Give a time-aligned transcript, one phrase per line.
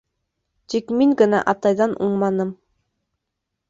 [0.75, 2.59] Тик мин генә атайҙан уңманым.